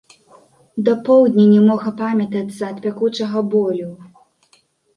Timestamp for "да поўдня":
0.87-1.45